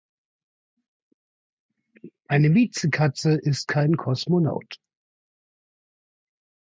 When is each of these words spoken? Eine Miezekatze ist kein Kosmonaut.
Eine 2.27 2.49
Miezekatze 2.49 3.33
ist 3.35 3.67
kein 3.67 3.97
Kosmonaut. 3.97 4.79